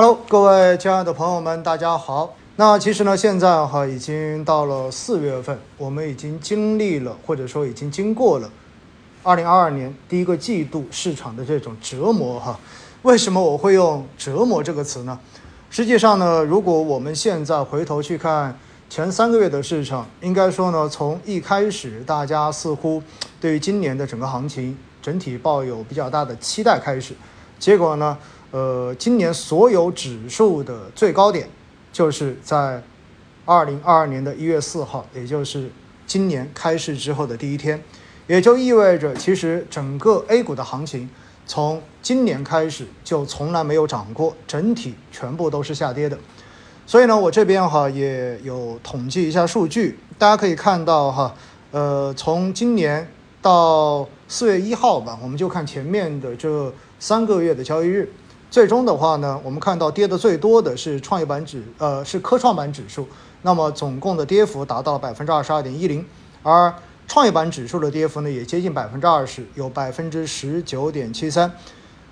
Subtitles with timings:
[0.00, 2.36] Hello，各位亲爱的朋友们，大家好。
[2.54, 8.48] 那其实呢，现在哈已经到了四月份，我们已经经历了，或者说已经经过了
[9.24, 12.56] 二零二二年第一个季度市场的这种折磨哈。
[13.02, 15.18] 为什么我会用“折磨”这个词呢？
[15.68, 18.56] 实际上呢，如果我们现在回头去看
[18.88, 23.02] 前三个月的市场，应该说呢，从一开始大家似乎
[23.40, 27.14] 对于今年的整个行情整体抱有比较大的期待开始，
[27.58, 28.16] 结果呢？
[28.50, 31.48] 呃，今年所有指数的最高点，
[31.92, 32.82] 就是在
[33.44, 35.70] 二零二二年的一月四号，也就是
[36.06, 37.82] 今年开市之后的第一天，
[38.26, 41.10] 也就意味着，其实整个 A 股的行情
[41.46, 46.18] 从今年开始就从来没有涨过，整体全部都是下跌的。
[46.86, 51.34] 所以呢，我这边哈也有统计一下数据，大家可以看到哈，
[51.70, 53.06] 呃，从今年
[53.42, 58.10] 到四月一号吧，我们就看前面的这三个月的交易日。
[58.50, 63.06] 最终的话呢，我们看到跌的最多的是创业板指，呃，是科创板指数。
[63.42, 66.04] 那么总共的跌幅达到了百分之二十二点一零，
[66.42, 66.74] 而
[67.06, 71.52] 创业板指数的跌幅呢也接近百分之二十，有百分之十九点七三。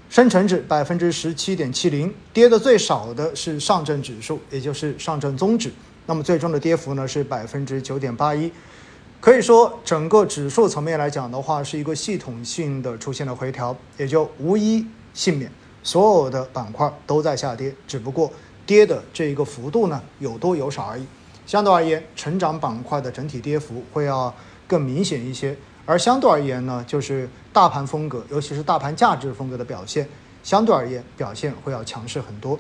[0.09, 5.73] 深成指百分之十七点七零，跌的最少的是上证指数，也就是上证综指。
[6.07, 8.53] 那么最终的跌幅呢是百分之九点八一。
[9.21, 15.51] 可以说，整个指数层面来讲的话，是一个系统性的出现了回调，也就无一幸免。
[15.87, 18.29] 所有的板块都在下跌，只不过
[18.67, 21.07] 跌的这一个幅度呢有多有少而已。
[21.47, 24.35] 相对而言，成长板块的整体跌幅会要
[24.67, 30.09] 更明显一些，而相对而言呢，就是大盘风格，尤其是大盘价值风格的表现，
[30.43, 32.59] 相对而言表现会要强势很多。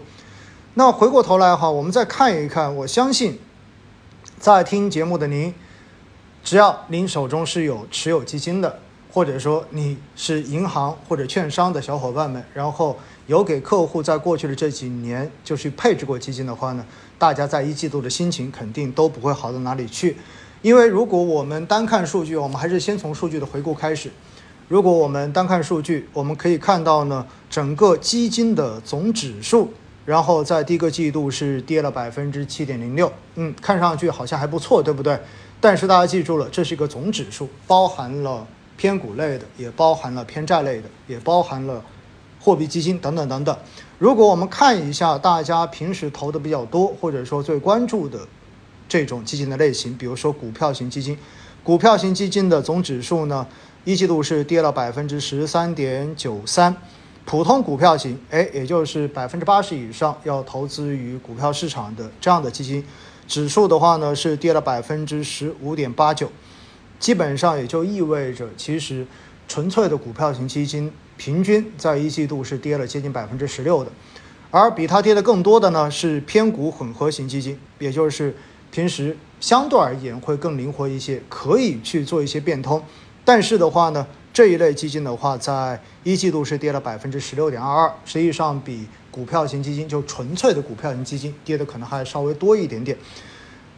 [0.74, 3.40] 那回过头来哈，我们再看一看，我相信
[4.38, 5.52] 在听节目的您，
[6.44, 8.78] 只要您手中是有持有基金的，
[9.12, 12.96] 或者说你是银行或者券商的小伙伴们，然后。
[13.26, 16.86] 有给客户在过去的这几年就去配置过基金的话呢，
[17.18, 20.16] 大家在一季度的心情肯定都不会好到哪里去，
[20.62, 24.10] 因为如果我们单看数据，我们还是先从数据的回顾开始。
[24.68, 29.72] 如果我们单看数据，我们可以看到呢，整个基金的总指数，
[30.04, 35.18] 然后在第一个季度是跌了百分之七点零六，嗯，看上去好像还不错，对不对？
[35.60, 41.82] 但是大家记住了，这是一个总指数，包含了偏股类的，也包含了偏债类的，也包含了。
[42.46, 43.58] 货币基金等等等等，
[43.98, 48.20] 如果我们看一下大家平时投的比较多，或者说最关注的
[48.88, 51.18] 这种基金的类型，比如说股票型基金，
[51.64, 53.44] 股票型基金的总指数呢，
[53.84, 56.76] 一季度是跌了百分之十三点九三，
[57.24, 62.84] 普通股票型，哎，也就是百分之八十以上要投资于股票市场的这样的基金，
[63.26, 66.30] 指数的话呢是跌了百分之十五点八九，
[67.00, 69.04] 基本上也就意味着，其实
[69.48, 70.92] 纯粹的股票型基金。
[71.16, 73.90] 平均在一季度是跌了接近百分之十六的，
[74.50, 78.34] 而比它跌的更多的呢是偏股混合型基金，也就是
[78.70, 82.82] 平时相对而言会更灵活一些，可以去做一些变通。
[83.24, 92.96] 但是的话呢，这一类基金的话，在一季度是跌了百分之十六点二二，实际上比股票型基金就纯粹的股票型基金跌的可能还稍微多一点点。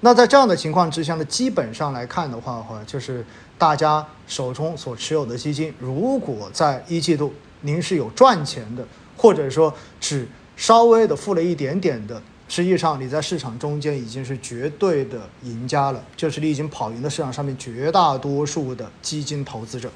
[0.00, 3.24] 那在这样的情况之下呢，基本上来看的话，哈就是
[3.58, 8.86] 大家手中所持有的基金，如果在一季度您是有赚钱的，
[9.16, 19.90] 或者说只稍微的负了一点点的，实际上你在市场中间已经是绝对的赢家了，就是你已经跑赢了市场上面绝大多数的基金投资者。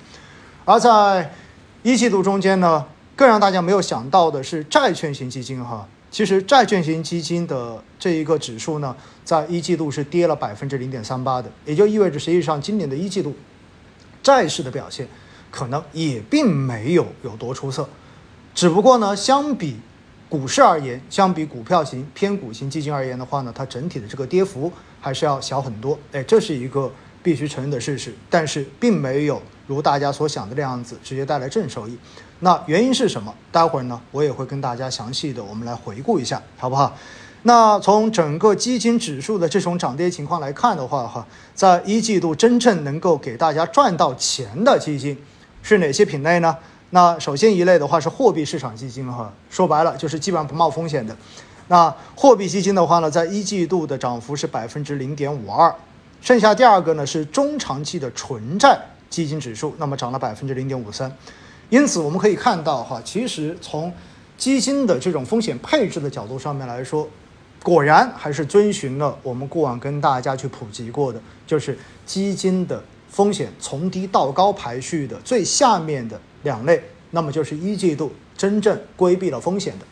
[0.65, 1.33] 而在
[1.85, 2.85] 一季度中间呢，
[3.15, 5.87] 更让大家没有想到的是债券型基金哈。
[6.13, 13.35] 其实债券型基金的这一个指数呢，在一季度是跌了百分之零点三八的，也就意味着实际上今年的一季度
[14.23, 15.09] 债市的表现
[15.51, 17.89] 可能也并没有有多出色，
[18.55, 19.79] 只不过呢，相比
[20.29, 24.71] 股市而言，相比股票型偏股型基金而言的话呢，它整体的这个跌幅
[25.01, 31.97] 还是要小很多，哎，这是一个必须承认的事实，但是并没有如大家所想的那样子直接带来正收益。
[32.45, 33.33] 那原因是什么？
[33.53, 36.93] 待会儿呢，我也会跟大家详细的我们来回顾一下，好不好？
[37.45, 41.25] 那从整个基金指数的这种涨跌情况来看的话，哈，
[41.55, 45.17] 在一季度真正能够给大家赚到钱的基金
[45.63, 46.57] 是哪些品类呢？
[46.91, 51.17] 那首先一类的话是货币市场基金，哈，说白了就是基本上不冒风险的。
[51.69, 55.73] 那货币基金的话呢，在一季度的涨幅是百分之零点五二，
[56.21, 58.77] 剩下第二个呢是中长期的纯债
[59.09, 61.17] 基金指数，那么涨了百分之零点五三。
[61.73, 63.91] 因此，我们可以看到，哈，其实从
[64.37, 67.09] 基金的这种风险配置的角度上面来说，
[67.63, 76.79] 果然还是遵循了我们过往跟大家去普及过的，就是基金的风险从低到高排序的最下面的两类，
[77.13, 79.87] 那么就是一季度真正规避了风险的，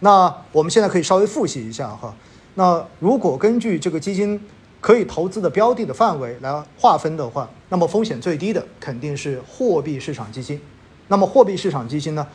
[0.00, 2.16] 那我们现在可以稍微复习一下哈。
[2.54, 4.40] 那如果根据这个基金
[4.80, 10.58] 可以投资的标的的范围来划分的话，那么风险最低的肯定是货币市场基金。
[11.08, 12.26] 那么货币市场基金呢，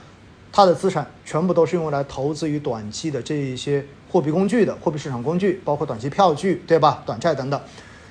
[0.52, 7.04] 它的资产全部都是用来投资于短期的这一些货币工具的货币市场工具，包括短期票据，对吧？
[7.06, 7.60] 短债等等。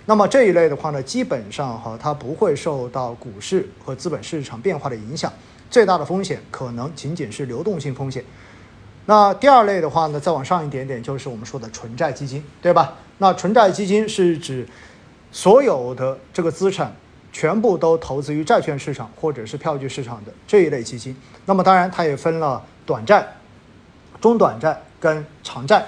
[0.07, 5.33] 那么这一类的话呢，基本上哈，它不会受到股市和资本市场变化的影响。
[5.71, 8.25] 最大的风险可能仅仅是流动性风险。
[9.07, 12.95] 那第二类的话呢，再往上一点点，就是我们说的纯债基金，对吧？
[13.19, 14.67] 那纯债基金是指
[15.31, 16.93] 所有的这个资产
[17.33, 21.17] 全部都投资于债券市场或者是票据市场的这一类基金。
[21.47, 23.27] 那么当然，它也分了短债、
[24.21, 25.85] 中短债跟长债。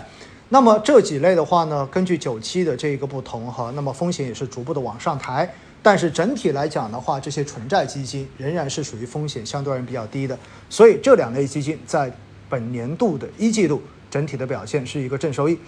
[0.49, 5.50] 那么这几类的话呢，根据九期的这一个不同哈，那么风险也是逐步的往上抬。
[5.85, 10.39] 但是整体来讲的话，这些纯债基金仍然是属于风险相对而言比较低的，
[10.71, 12.12] 所以这两类基金在
[12.49, 15.59] 本年度的一季度整体的表现是一个正收益。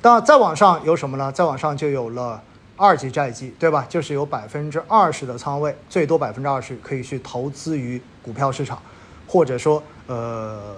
[0.00, 1.30] 那再往上有什么呢？
[1.30, 2.42] 再往上就有了
[2.80, 3.84] 二级债基，对吧？
[3.90, 8.80] 就是有百分之二十的仓位，最多百分之二十可以去投资于股票市场，
[9.26, 10.74] 或者说呃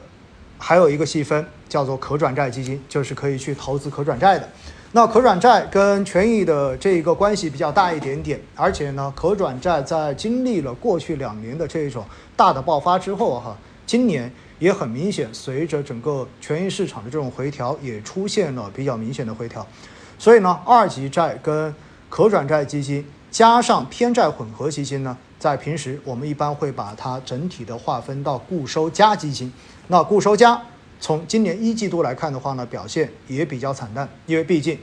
[0.59, 4.49] 还有一个细分叫做可转债基金，就是可以去投资可转债的。
[4.91, 12.05] 那可转债跟权益的这一个关系比较大一点点，而且呢，可转债在经历了过去两年的这种
[12.37, 13.57] 大的爆发之后，哈，
[13.87, 14.29] 今年
[14.59, 19.65] 也很明显，随着整个权益市场的这种回调，也出现了比较明显的回调。
[20.19, 21.75] 所以呢，二级债跟
[22.13, 29.51] 可转债基金加上偏债混合基金呢，在平时我们一般会把它整体的划分到固收加基金。
[29.89, 30.61] 那固收加。
[31.01, 34.79] 从今年一季度来看的话呢，表现也比较惨淡，因为毕竟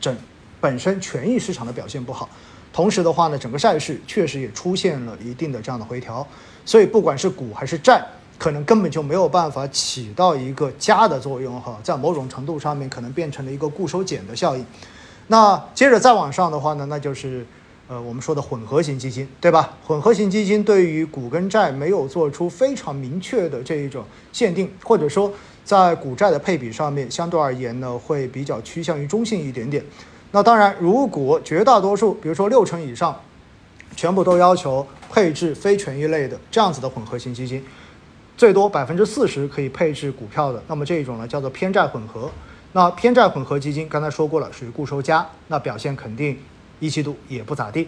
[0.00, 0.16] 整
[0.62, 2.26] 本身权益市场的表现不好，
[2.72, 6.26] 同时的话呢，整个债市确实也出现了一定的这样的回调，
[6.64, 8.02] 所以不管是股还是债，
[8.38, 14.64] 可能根本就没有办法起到一个加的作用哈，在某种程度上面可能变成了一个固收减的效应。
[15.32, 17.46] 那接着再往上的话呢，那就是。
[17.88, 19.76] 呃，我们说的混合型基金，对吧？
[19.84, 24.02] 混合型基金对于股跟债没有做出非常明确的这一种
[24.32, 25.30] 限定，或者说
[25.62, 29.84] 在股债的配比上面，相对而言呢，会比较趋向于中性一点点。
[30.30, 33.20] 那当然，如果绝大多数，比如说六成以上，
[33.94, 37.62] 全部都要求配置非权益类的这样子的混合型基金，
[38.38, 42.30] 最多百分之四十可以配置股票的，那么这一种呢叫做偏债混合。
[42.72, 46.38] 那偏债混合基金刚才说过了，属于固收加，那表现肯定。
[46.80, 47.86] 一季度也不咋地，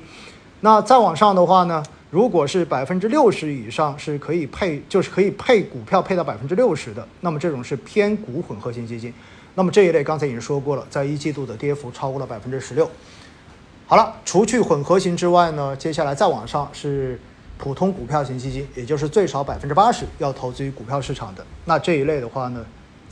[0.61, 9.13] 那再往上的话呢，如果是百分之六十以上是可以配，就是可以配股票配到百分之六十的，那么这种是偏股混合型基金。
[9.57, 12.89] 那么这一类刚才已经说过了，在一季度的跌幅超过了百分之十六。
[13.89, 17.19] 好了，除去混合型之外呢，接下来再往上是
[17.59, 21.45] 普通股票型基金，也就是最少百分之八十要投资于股票市场的。
[21.65, 22.65] 那这一类的话呢，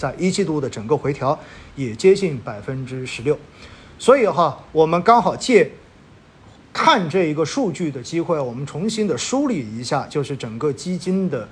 [0.02, 1.38] 在一季度的整个回调
[1.76, 3.38] 也接近百分之十六。
[4.00, 5.70] 所以哈，我们刚好借
[6.72, 11.48] 看这一个数据的机会，我们重新的梳理一下，就是整个基金的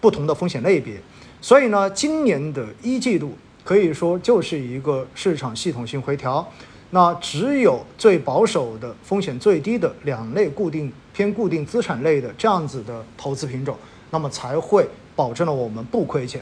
[0.00, 1.00] 不同的风险类别。
[1.40, 6.44] 所以呢，今年的一季度可以说就是一个市场系统性回调。
[6.90, 13.76] 那只有最保守的风险最低的两类固定偏固定资产类的这样子的投资品种，
[14.10, 16.40] 那么才会保证了我们不亏钱。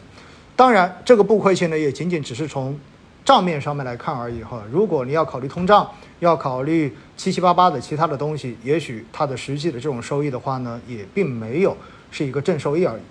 [0.57, 2.79] 当然，这个不亏钱呢，也仅仅只是从。
[3.25, 11.77] 账面上面来看而已哈，如果你要考虑通胀，要考虑七七八八的其他的东西，也许它的实际的这种收益的话呢，也并没有
[12.11, 13.03] 是一个正收益而已。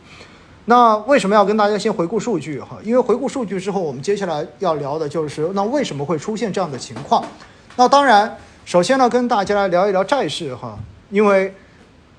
[0.66, 2.78] 那为什么要跟大家先回顾数据哈？
[2.84, 7.24] 因为回顾数据之后，我们接下来要聊的就是那为什么会出现这样的情况？
[7.78, 10.78] 那当然，首先呢，跟大家来聊一聊债市哈，
[11.10, 11.54] 因为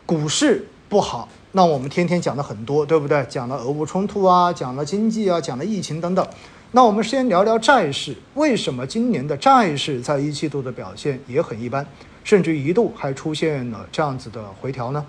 [0.07, 3.23] 股市不好，那我们天天讲的很多，对不对？
[3.29, 6.27] 讲了俄乌冲突啊，讲了经济啊，讲了疫情等等。
[6.71, 11.87] 那我们先聊聊债市，为什么今年的债市在一季度的表现也很一般，
[12.25, 15.05] 甚至一度还出现了这样子的回调呢？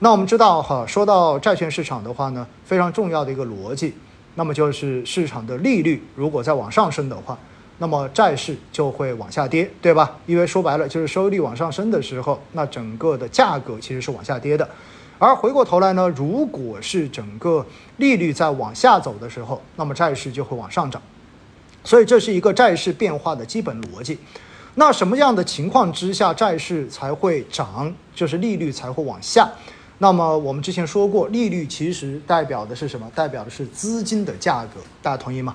[0.00, 3.94] 那我们知道哈，说到债券市场的话呢，非常重要的一个逻辑，
[4.34, 7.38] 那么就是市场的利率如果在往上升的话，
[7.78, 10.18] 那么债市就会往下跌，对吧？
[10.26, 14.68] 因为说白了就是收益率往上升的时候，那整个的价格其实是往下跌的。
[15.20, 17.64] 而回过头来呢，如果是整个
[17.98, 21.00] 利率在往下走的时候，那么债市就会往上涨，
[21.84, 24.18] 所以这是一个债市变化的基本逻辑。
[24.76, 29.46] 那什么样的情况之下债市才会涨，就是利率才会往下？
[29.98, 33.06] 那么我们之前说过，利率其实代表的是什么？
[33.14, 35.54] 代表的是资金的价格，大家同意吗？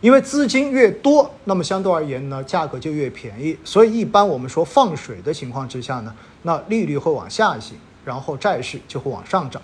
[0.00, 3.56] 因为资金越多，那么相对而言呢，价格就越便宜。
[3.64, 7.76] 所以一般我们说放水的情况之下呢，那利率会往下行。
[8.04, 9.60] 然后债市就会往上涨，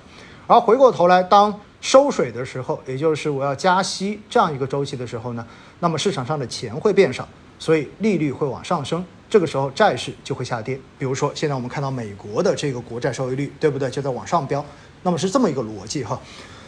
[0.46, 5.46] 而回过头来，当收水的时候，也就是我要加息这样一个周期的时候呢，
[5.78, 7.26] 那么市场上的钱会变少，
[7.58, 10.78] 所以利率会往上升，这个时候债市就会下跌。
[10.98, 13.88] 比如说现在我们看到美国的这个国债收益率，对不对？
[13.88, 14.64] 就在往上飙，
[15.02, 16.20] 那么是这么一个逻辑哈。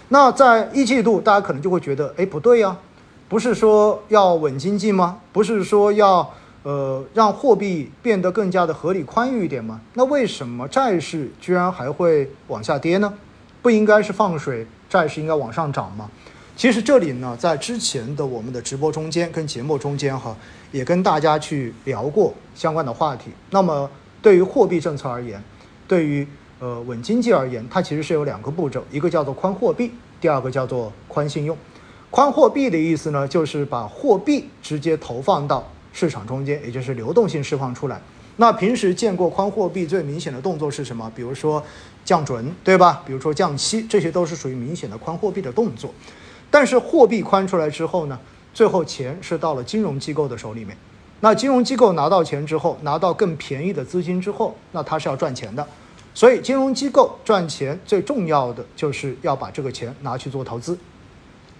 [0.08, 2.76] 那在一季度，大家可能就会觉得，哎，不对呀，
[3.28, 5.20] 不是说要稳经济吗？
[5.32, 9.80] 不是说要呃让货币变得更加的合理宽裕一点吗？
[9.94, 13.12] 那为什么债市居然还会往下跌呢？
[13.60, 14.66] 不应该是放水？
[14.88, 16.10] 债市应该往上涨吗？
[16.54, 20.36] 其实这里呢，在之前的我们的直播中间跟节目中间哈，
[20.70, 23.30] 也跟大家去聊过相关的话题。
[23.50, 23.88] 那么
[24.20, 25.42] 对于货币政策而言，
[25.88, 26.26] 对于
[26.58, 31.56] 呃稳经济而言，它其实是有两个步骤，一个叫做宽货币，第二个叫做宽信用。
[32.10, 38.00] 宽货币的意思呢，就是把货币直接投放到市场中间，也就是流动性释放出来。
[38.36, 41.10] 那平时见过宽货币最明显的动作是什么？
[41.14, 41.62] 比如说。
[42.04, 43.00] 降准对吧？
[43.06, 45.94] 比如说降息，这些都是属于明显的宽货币的动作。
[46.50, 48.18] 但是货币宽出来之后呢，
[48.52, 50.76] 最后钱是到了金融机构的手里面。
[51.20, 55.64] 那金融机构拿到钱之后，拿到更便宜的资金之后，那它是要赚钱的。
[56.12, 60.76] 所以金融机构赚钱最重要的就是要把这个钱拿去做投资。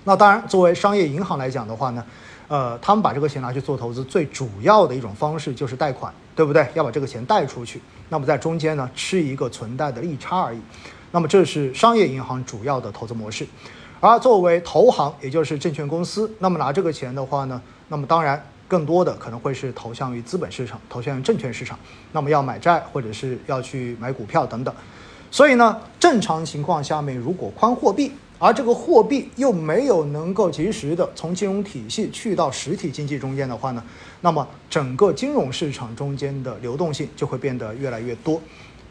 [0.03, 2.05] 那当然，作为商业银行来讲的话呢，
[2.53, 6.69] 呃，他们把这个钱拿去做投资，最主要的一种方式就是贷款，对不对？
[6.75, 7.81] 要把这个钱贷出去。
[8.11, 10.61] 那么在中间呢，吃一个存贷的利差而已。
[11.13, 13.47] 那么这是商业银行主要的投资模式。
[14.01, 21.79] 而作为投行，也就是证券公司，那么拿这个钱的话呢，那么当然更多的可能会是投向于资本市场，投向于证券市场。
[22.13, 24.75] 那么要买债或者是要去买股票等等。
[25.31, 33.85] 所以呢，正常情况下面，如果宽货币，而这个货币又没有能够及时的从金融体系去到实体经济中间的话呢？
[34.23, 38.43] 那么整个金融市场中间的流动性就会变得越来越多，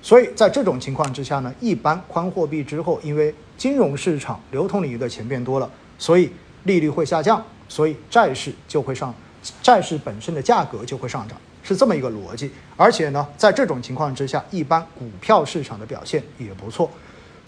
[0.01, 6.31] 所以在这种情况之下呢，一般宽货币之后，因为金融市场流通领域的钱变多了，所以
[6.63, 9.13] 利率会下降，所以债市就会上，
[9.61, 12.49] 债市本身的价格就会上涨，是这么一个逻辑。
[12.77, 16.89] 而且呢，在这种情况之下，一般股票市场的表现也不错。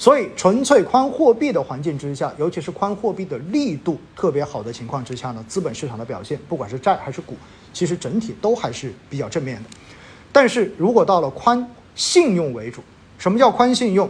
[0.03, 7.38] 所以，纯粹宽货币的环境之下，尤其是宽货币的力度特别好的情况之下呢，资本市场的表现，不管是债还是股，
[7.72, 9.69] 其实整体都还是比较正面的。
[10.29, 12.81] 但是如果到了宽信用为主，
[13.17, 14.10] 什么叫宽信用？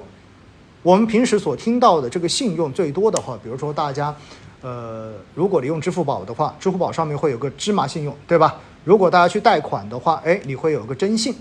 [0.81, 4.15] 我们平时所听到的这个信用最多的话，比如说大家，
[4.63, 8.59] 呃，如果你用支付宝的话，支付宝上面会有个芝麻信用，对吧？
[8.83, 11.35] 如果大家去贷款的话，哎，你会有个征信。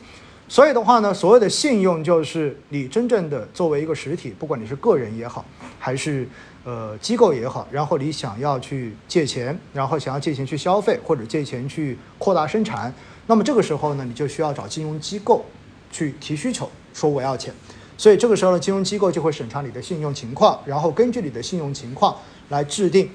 [0.52, 5.42] 所以的话呢，所谓的信用就是你真正的作为一个实体，不管你是个人也好，
[5.78, 6.28] 还是
[6.62, 12.92] 呃机构也好，然后你想要去借钱，然后想要借钱去消费或者借钱去扩大生产，
[13.28, 15.42] 那么这个时候呢，你就需要找金融机构
[15.90, 17.54] 去提需求，说我要钱。
[17.96, 22.14] 所以这个时候呢，金融机构就会审查你的信用情况，然后根据你的信用情况
[22.50, 23.08] 来制定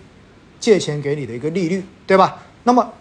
[0.60, 2.39] 借钱给你的一个利率，对吧？
[2.63, 2.94] 那么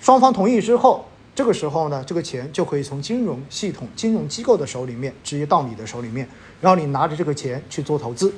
[0.00, 1.04] 双方同意之后。
[1.40, 6.28] 这个时候呢，这个钱就可以从金融系统、金融机构的手里面直接到你的手里面，
[6.60, 8.30] 然后你拿着这个钱去做投资，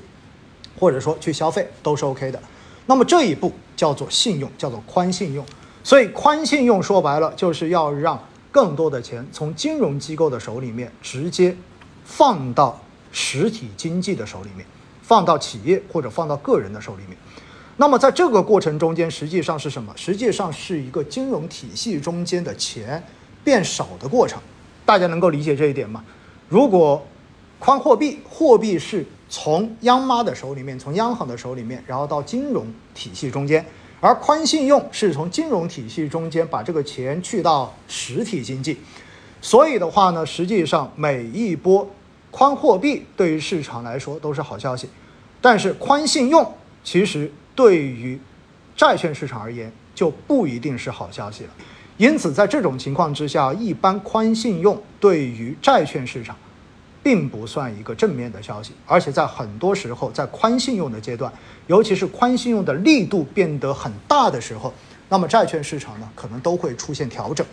[0.79, 2.41] 或者说去消费都是 OK 的。
[2.87, 5.45] 那么这一步叫做信用，叫做宽信用。
[5.83, 8.17] 所以宽信用说白了就是要让
[8.53, 11.57] 更多的钱从金融机构的手里面直接
[12.05, 12.81] 放到
[13.11, 14.65] 实体经济的手里面，
[15.03, 17.19] 放到企业或者放到个人的手里面。
[17.83, 19.93] 那么在这个过程中间，实际上是什么？
[19.97, 23.03] 实际上是一个金融体系中间的钱
[23.43, 24.41] 变少的过程，
[24.87, 26.05] 大家能够理解这一点吗？
[26.49, 27.05] 如果
[27.59, 33.67] 宽货币，货币是从央妈的手里面，从央行的手里面，然后到金融体系中间，
[34.01, 38.79] 而宽信用是从金融体系中间把这个钱去到实体经济，
[39.41, 41.91] 所以的话呢，实际上每一波
[42.31, 44.89] 宽货币对于市场来说都是好消息，
[45.41, 47.29] 但是宽信用其实。
[47.55, 48.19] 对于
[48.77, 51.51] 债券市场而言，就不一定是好消息了。
[51.99, 56.35] 因此，在这种情况之下，一般宽信用对于债券市场，
[57.03, 58.73] 并不算一个正面的消息。
[58.87, 61.33] 而且，在很多时候，在宽信用的阶段，
[61.67, 64.73] 尤其是宽信用的力度变得很大的时候，
[65.09, 67.47] 那么债券市场呢，可能都会出现调整。